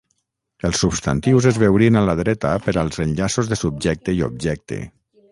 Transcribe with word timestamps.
Els 0.67 0.79
substantius 0.83 1.47
es 1.49 1.59
veurien 1.63 1.99
a 1.99 2.01
la 2.07 2.15
dreta 2.19 2.53
per 2.67 2.73
als 2.83 2.97
enllaços 3.05 3.51
de 3.51 3.59
subjecte 3.61 4.17
i 4.21 4.23
objecte. 4.29 4.81